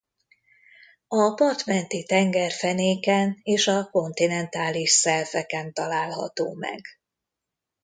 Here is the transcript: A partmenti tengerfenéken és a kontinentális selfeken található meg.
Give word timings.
A 1.07 1.33
partmenti 1.35 2.03
tengerfenéken 2.05 3.39
és 3.43 3.67
a 3.67 3.89
kontinentális 3.91 4.91
selfeken 4.91 5.73
található 5.73 6.53
meg. 6.53 6.81